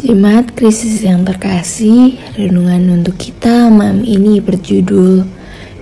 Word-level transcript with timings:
Jemaat 0.00 0.56
krisis 0.56 1.04
yang 1.04 1.28
terkasih, 1.28 2.16
renungan 2.32 2.88
untuk 2.88 3.20
kita 3.20 3.68
malam 3.68 4.00
ini 4.00 4.40
berjudul 4.40 5.28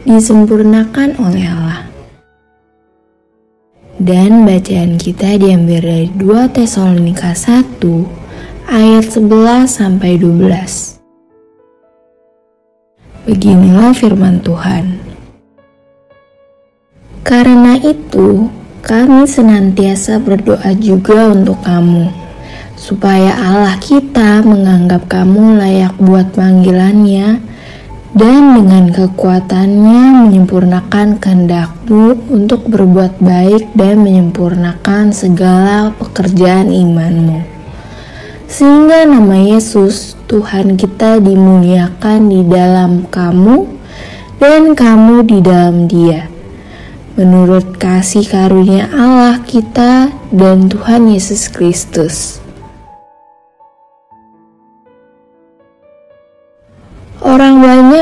Disempurnakan 0.02 1.22
oleh 1.22 1.46
Allah. 1.46 1.86
Dan 3.94 4.42
bacaan 4.42 4.98
kita 4.98 5.38
diambil 5.38 5.78
dari 5.86 6.10
2 6.18 6.50
Tesalonika 6.50 7.30
1 7.30 7.78
ayat 8.66 9.06
11 9.06 9.70
sampai 9.70 10.18
12. 10.18 10.98
Beginilah 13.22 13.94
firman 13.94 14.42
Tuhan. 14.42 14.98
Karena 17.22 17.78
itu, 17.78 18.50
kami 18.82 19.30
senantiasa 19.30 20.18
berdoa 20.18 20.74
juga 20.74 21.30
untuk 21.30 21.62
kamu 21.62 22.27
supaya 22.78 23.34
Allah 23.34 23.74
kita 23.82 24.46
menganggap 24.46 25.10
kamu 25.10 25.58
layak 25.58 25.98
buat 25.98 26.30
panggilannya 26.30 27.42
dan 28.14 28.42
dengan 28.56 28.88
kekuatannya 28.94 30.30
menyempurnakan 30.30 31.18
kehendakmu 31.18 32.16
untuk 32.30 32.70
berbuat 32.70 33.18
baik 33.18 33.74
dan 33.74 34.00
menyempurnakan 34.00 35.10
segala 35.12 35.92
pekerjaan 35.98 36.70
imanmu. 36.70 37.44
Sehingga 38.48 39.04
nama 39.04 39.36
Yesus 39.36 40.16
Tuhan 40.24 40.80
kita 40.80 41.20
dimuliakan 41.20 42.32
di 42.32 42.40
dalam 42.48 43.04
kamu 43.12 43.68
dan 44.40 44.72
kamu 44.72 45.28
di 45.28 45.38
dalam 45.44 45.84
dia. 45.84 46.32
Menurut 47.18 47.76
kasih 47.76 48.24
karunia 48.24 48.88
Allah 48.94 49.42
kita 49.44 50.08
dan 50.32 50.70
Tuhan 50.70 51.12
Yesus 51.12 51.52
Kristus. 51.52 52.47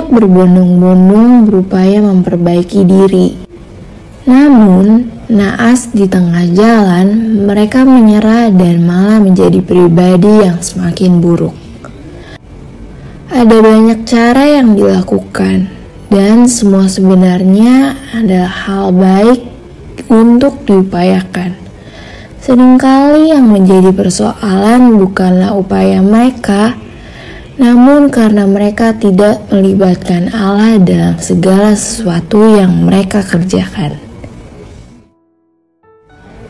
Banyak 0.06 0.22
berbondong-bondong 0.22 1.50
berupaya 1.50 1.98
memperbaiki 1.98 2.86
diri. 2.86 3.34
Namun, 4.22 5.10
naas 5.26 5.90
di 5.90 6.06
tengah 6.06 6.46
jalan, 6.54 7.42
mereka 7.42 7.82
menyerah 7.82 8.54
dan 8.54 8.86
malah 8.86 9.18
menjadi 9.18 9.58
pribadi 9.66 10.46
yang 10.46 10.62
semakin 10.62 11.18
buruk. 11.18 11.58
Ada 13.34 13.58
banyak 13.58 14.06
cara 14.06 14.46
yang 14.46 14.78
dilakukan, 14.78 15.74
dan 16.06 16.46
semua 16.46 16.86
sebenarnya 16.86 17.98
adalah 18.14 18.54
hal 18.62 18.94
baik 18.94 19.42
untuk 20.06 20.62
diupayakan. 20.70 21.58
Seringkali 22.46 23.34
yang 23.34 23.50
menjadi 23.50 23.90
persoalan 23.90 25.02
bukanlah 25.02 25.50
upaya 25.58 25.98
mereka, 25.98 26.78
namun 27.56 28.12
karena 28.12 28.44
mereka 28.44 28.92
tidak 28.92 29.48
melibatkan 29.48 30.28
Allah 30.32 30.76
dalam 30.76 31.16
segala 31.16 31.72
sesuatu 31.72 32.44
yang 32.44 32.84
mereka 32.84 33.24
kerjakan. 33.24 33.96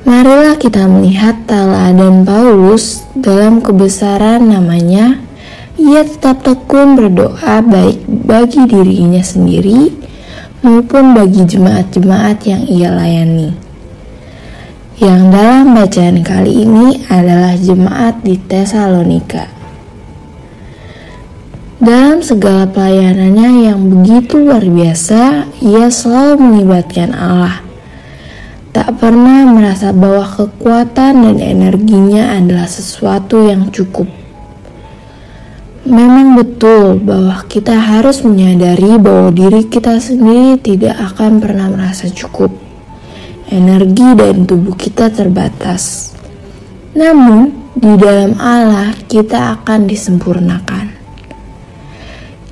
Marilah 0.06 0.54
kita 0.58 0.86
melihat 0.86 1.34
teladan 1.50 2.22
Paulus 2.22 3.02
dalam 3.14 3.58
kebesaran 3.58 4.50
namanya. 4.50 5.18
Ia 5.76 6.06
tetap 6.06 6.46
tekun 6.46 6.94
berdoa 6.94 7.58
baik 7.62 8.06
bagi 8.06 8.64
dirinya 8.70 9.20
sendiri 9.20 9.92
maupun 10.62 11.14
bagi 11.14 11.42
jemaat-jemaat 11.46 12.38
yang 12.46 12.62
ia 12.70 12.90
layani. 12.90 13.50
Yang 14.96 15.22
dalam 15.28 15.64
bacaan 15.76 16.18
kali 16.24 16.64
ini 16.64 17.04
adalah 17.10 17.52
jemaat 17.58 18.24
di 18.24 18.40
Tesalonika. 18.40 19.55
Dalam 21.86 22.18
segala 22.18 22.66
pelayanannya 22.66 23.70
yang 23.70 23.78
begitu 23.86 24.42
luar 24.42 24.66
biasa, 24.66 25.46
ia 25.62 25.86
selalu 25.86 26.34
melibatkan 26.42 27.14
Allah. 27.14 27.62
Tak 28.74 28.98
pernah 28.98 29.46
merasa 29.46 29.94
bahwa 29.94 30.26
kekuatan 30.26 31.22
dan 31.22 31.38
energinya 31.38 32.34
adalah 32.42 32.66
sesuatu 32.66 33.46
yang 33.46 33.70
cukup. 33.70 34.10
Memang 35.86 36.34
betul 36.34 36.98
bahwa 36.98 37.46
kita 37.46 37.78
harus 37.78 38.26
menyadari 38.26 38.98
bahwa 38.98 39.30
diri 39.30 39.70
kita 39.70 40.02
sendiri 40.02 40.58
tidak 40.58 40.98
akan 41.14 41.38
pernah 41.38 41.70
merasa 41.70 42.10
cukup. 42.10 42.50
Energi 43.46 44.10
dan 44.18 44.42
tubuh 44.42 44.74
kita 44.74 45.06
terbatas. 45.14 46.10
Namun, 46.98 47.54
di 47.78 47.94
dalam 47.94 48.34
Allah 48.42 48.90
kita 49.06 49.62
akan 49.62 49.86
disempurnakan. 49.86 50.95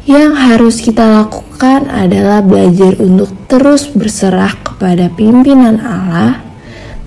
Yang 0.04 0.32
harus 0.36 0.76
kita 0.84 1.00
lakukan 1.00 1.88
adalah 1.88 2.44
belajar 2.44 2.92
untuk 3.00 3.32
terus 3.48 3.88
berserah 3.88 4.52
kepada 4.60 5.08
pimpinan 5.08 5.80
Allah, 5.80 6.44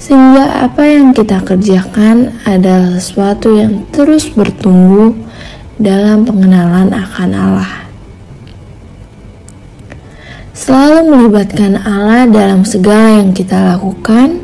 sehingga 0.01 0.65
apa 0.65 0.81
yang 0.81 1.13
kita 1.13 1.45
kerjakan 1.45 2.33
adalah 2.49 2.97
sesuatu 2.97 3.53
yang 3.53 3.85
terus 3.93 4.33
bertumbuh 4.33 5.13
dalam 5.77 6.25
pengenalan 6.25 6.89
akan 6.89 7.29
Allah. 7.37 7.85
Selalu 10.57 11.13
melibatkan 11.13 11.77
Allah 11.77 12.25
dalam 12.25 12.65
segala 12.65 13.21
yang 13.21 13.29
kita 13.29 13.77
lakukan, 13.77 14.41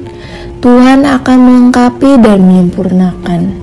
Tuhan 0.62 1.10
akan 1.10 1.38
melengkapi 1.42 2.22
dan 2.22 2.38
menyempurnakan. 2.46 3.63